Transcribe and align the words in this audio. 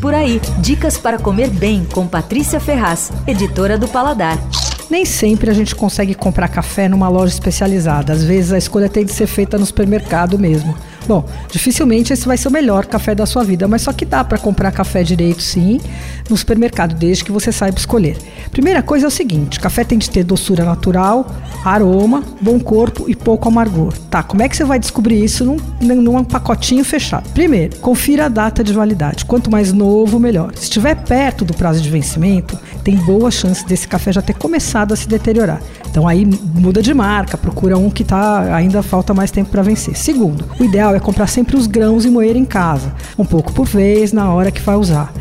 Por 0.00 0.14
aí, 0.14 0.40
dicas 0.60 0.96
para 0.96 1.18
comer 1.18 1.50
bem 1.50 1.84
com 1.84 2.06
Patrícia 2.06 2.60
Ferraz, 2.60 3.10
editora 3.26 3.76
do 3.76 3.88
Paladar. 3.88 4.38
Nem 4.88 5.04
sempre 5.04 5.50
a 5.50 5.52
gente 5.52 5.74
consegue 5.74 6.14
comprar 6.14 6.48
café 6.48 6.88
numa 6.88 7.08
loja 7.08 7.34
especializada. 7.34 8.12
Às 8.12 8.22
vezes 8.22 8.52
a 8.52 8.58
escolha 8.58 8.88
tem 8.88 9.04
de 9.04 9.12
ser 9.12 9.26
feita 9.26 9.58
no 9.58 9.66
supermercado 9.66 10.38
mesmo. 10.38 10.74
Bom, 11.08 11.24
dificilmente 11.50 12.12
esse 12.12 12.26
vai 12.26 12.36
ser 12.36 12.48
o 12.48 12.52
melhor 12.52 12.84
café 12.84 13.14
da 13.14 13.24
sua 13.24 13.42
vida, 13.42 13.66
mas 13.66 13.80
só 13.80 13.94
que 13.94 14.04
dá 14.04 14.22
para 14.22 14.36
comprar 14.36 14.70
café 14.70 15.02
direito 15.02 15.40
sim 15.40 15.80
no 16.28 16.36
supermercado, 16.36 16.94
desde 16.94 17.24
que 17.24 17.32
você 17.32 17.50
saiba 17.50 17.78
escolher. 17.78 18.18
Primeira 18.50 18.82
coisa 18.82 19.06
é 19.06 19.08
o 19.08 19.10
seguinte: 19.10 19.58
café 19.58 19.84
tem 19.84 19.96
de 19.96 20.10
ter 20.10 20.22
doçura 20.22 20.66
natural, 20.66 21.26
aroma, 21.64 22.22
bom 22.42 22.60
corpo 22.60 23.06
e 23.08 23.16
pouco 23.16 23.48
amargor. 23.48 23.94
Tá, 24.10 24.22
como 24.22 24.42
é 24.42 24.48
que 24.50 24.54
você 24.54 24.64
vai 24.64 24.78
descobrir 24.78 25.24
isso 25.24 25.46
num, 25.46 25.56
num 25.80 26.22
pacotinho 26.22 26.84
fechado? 26.84 27.26
Primeiro, 27.30 27.78
confira 27.78 28.26
a 28.26 28.28
data 28.28 28.62
de 28.62 28.74
validade. 28.74 29.24
Quanto 29.24 29.50
mais 29.50 29.72
novo, 29.72 30.20
melhor. 30.20 30.52
Se 30.54 30.64
estiver 30.64 30.94
perto 30.94 31.42
do 31.42 31.54
prazo 31.54 31.80
de 31.80 31.88
vencimento, 31.88 32.58
tem 32.84 32.96
boa 32.96 33.30
chance 33.30 33.66
desse 33.66 33.88
café 33.88 34.12
já 34.12 34.20
ter 34.20 34.34
começado 34.34 34.92
a 34.92 34.96
se 34.96 35.08
deteriorar. 35.08 35.62
Então 35.98 36.06
aí 36.06 36.24
muda 36.24 36.80
de 36.80 36.94
marca, 36.94 37.36
procura 37.36 37.76
um 37.76 37.90
que 37.90 38.04
tá 38.04 38.54
ainda 38.54 38.84
falta 38.84 39.12
mais 39.12 39.32
tempo 39.32 39.50
para 39.50 39.62
vencer. 39.62 39.96
Segundo, 39.96 40.44
o 40.60 40.62
ideal 40.62 40.94
é 40.94 41.00
comprar 41.00 41.26
sempre 41.26 41.56
os 41.56 41.66
grãos 41.66 42.04
e 42.04 42.08
moer 42.08 42.36
em 42.36 42.44
casa, 42.44 42.94
um 43.18 43.24
pouco 43.24 43.52
por 43.52 43.66
vez 43.66 44.12
na 44.12 44.32
hora 44.32 44.52
que 44.52 44.60
vai 44.60 44.76
usar. 44.76 45.12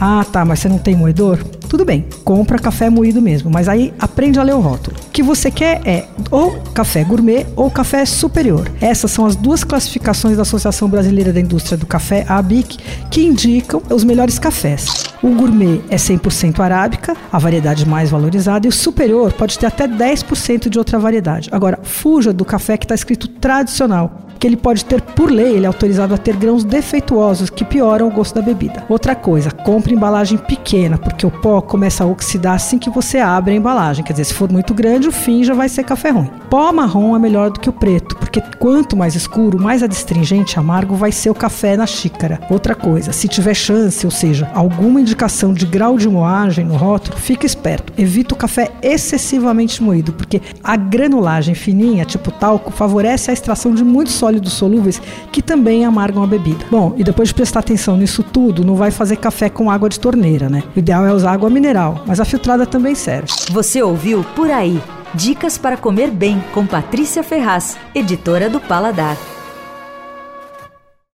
Ah, 0.00 0.24
tá, 0.24 0.44
mas 0.44 0.58
você 0.58 0.68
não 0.68 0.78
tem 0.78 0.96
moedor? 0.96 1.38
Tudo 1.74 1.84
bem, 1.84 2.06
compra 2.22 2.56
café 2.56 2.88
moído 2.88 3.20
mesmo, 3.20 3.50
mas 3.50 3.68
aí 3.68 3.92
aprende 3.98 4.38
a 4.38 4.44
ler 4.44 4.54
o 4.54 4.60
rótulo. 4.60 4.96
O 5.08 5.10
que 5.10 5.24
você 5.24 5.50
quer 5.50 5.80
é 5.84 6.06
ou 6.30 6.52
café 6.72 7.02
gourmet 7.02 7.48
ou 7.56 7.68
café 7.68 8.06
superior. 8.06 8.70
Essas 8.80 9.10
são 9.10 9.26
as 9.26 9.34
duas 9.34 9.64
classificações 9.64 10.36
da 10.36 10.42
Associação 10.42 10.88
Brasileira 10.88 11.32
da 11.32 11.40
Indústria 11.40 11.76
do 11.76 11.84
Café, 11.84 12.24
a 12.28 12.38
ABIC, 12.38 12.78
que 13.10 13.24
indicam 13.24 13.82
os 13.90 14.04
melhores 14.04 14.38
cafés. 14.38 15.02
O 15.20 15.30
gourmet 15.30 15.80
é 15.90 15.96
100% 15.96 16.60
arábica, 16.60 17.16
a 17.32 17.40
variedade 17.40 17.84
mais 17.88 18.08
valorizada, 18.08 18.68
e 18.68 18.70
o 18.70 18.72
superior 18.72 19.32
pode 19.32 19.58
ter 19.58 19.66
até 19.66 19.88
10% 19.88 20.68
de 20.68 20.78
outra 20.78 21.00
variedade. 21.00 21.48
Agora, 21.50 21.80
fuja 21.82 22.32
do 22.32 22.44
café 22.44 22.76
que 22.76 22.84
está 22.84 22.94
escrito 22.94 23.26
tradicional, 23.26 24.23
ele 24.46 24.56
pode 24.56 24.84
ter, 24.84 25.00
por 25.00 25.30
lei, 25.30 25.56
ele 25.56 25.64
é 25.64 25.68
autorizado 25.68 26.14
a 26.14 26.18
ter 26.18 26.36
grãos 26.36 26.64
defeituosos 26.64 27.50
que 27.50 27.64
pioram 27.64 28.08
o 28.08 28.10
gosto 28.10 28.34
da 28.34 28.42
bebida. 28.42 28.84
Outra 28.88 29.14
coisa, 29.14 29.50
compre 29.50 29.94
embalagem 29.94 30.38
pequena, 30.38 30.98
porque 30.98 31.26
o 31.26 31.30
pó 31.30 31.60
começa 31.60 32.04
a 32.04 32.06
oxidar 32.06 32.54
assim 32.54 32.78
que 32.78 32.90
você 32.90 33.18
abre 33.18 33.52
a 33.52 33.56
embalagem. 33.56 34.04
Quer 34.04 34.12
dizer, 34.12 34.24
se 34.24 34.34
for 34.34 34.50
muito 34.50 34.74
grande, 34.74 35.08
o 35.08 35.12
fim 35.12 35.42
já 35.44 35.54
vai 35.54 35.68
ser 35.68 35.84
café 35.84 36.10
ruim. 36.10 36.30
Pó 36.50 36.72
marrom 36.72 37.16
é 37.16 37.18
melhor 37.18 37.50
do 37.50 37.60
que 37.60 37.68
o 37.68 37.72
preto, 37.72 38.16
porque 38.16 38.42
quanto 38.58 38.96
mais 38.96 39.14
escuro, 39.14 39.60
mais 39.60 39.82
adstringente 39.82 40.56
e 40.56 40.58
amargo 40.58 40.94
vai 40.94 41.10
ser 41.10 41.30
o 41.30 41.34
café 41.34 41.76
na 41.76 41.86
xícara. 41.86 42.40
Outra 42.50 42.74
coisa, 42.74 43.12
se 43.12 43.28
tiver 43.28 43.54
chance, 43.54 44.04
ou 44.04 44.10
seja, 44.10 44.50
alguma 44.54 45.00
indicação 45.00 45.52
de 45.52 45.66
grau 45.66 45.96
de 45.96 46.08
moagem 46.08 46.64
no 46.64 46.76
rótulo, 46.76 47.16
fique 47.16 47.46
esperto. 47.46 47.92
Evita 47.96 48.34
o 48.34 48.38
café 48.38 48.70
excessivamente 48.82 49.82
moído, 49.82 50.12
porque 50.12 50.40
a 50.62 50.76
granulagem 50.76 51.54
fininha, 51.54 52.04
tipo 52.04 52.30
talco, 52.30 52.70
favorece 52.70 53.30
a 53.30 53.34
extração 53.34 53.74
de 53.74 53.84
muitos 53.84 54.14
sólidos 54.14 54.33
sólidos 54.34 54.52
solúveis 54.54 55.00
que 55.30 55.42
também 55.42 55.84
amargam 55.84 56.22
a 56.22 56.26
bebida. 56.26 56.64
Bom, 56.70 56.94
e 56.96 57.04
depois 57.04 57.28
de 57.28 57.34
prestar 57.34 57.60
atenção 57.60 57.96
nisso 57.96 58.22
tudo, 58.22 58.64
não 58.64 58.74
vai 58.74 58.90
fazer 58.90 59.16
café 59.16 59.48
com 59.48 59.70
água 59.70 59.88
de 59.88 60.00
torneira, 60.00 60.48
né? 60.48 60.62
O 60.74 60.78
ideal 60.78 61.06
é 61.06 61.12
usar 61.12 61.32
água 61.32 61.48
mineral, 61.48 62.02
mas 62.06 62.20
a 62.20 62.24
filtrada 62.24 62.66
também 62.66 62.94
serve. 62.94 63.28
Você 63.50 63.82
ouviu 63.82 64.24
Por 64.34 64.50
Aí. 64.50 64.80
Dicas 65.14 65.56
para 65.56 65.76
comer 65.76 66.10
bem 66.10 66.42
com 66.52 66.66
Patrícia 66.66 67.22
Ferraz, 67.22 67.76
editora 67.94 68.50
do 68.50 68.58
Paladar. 68.58 69.16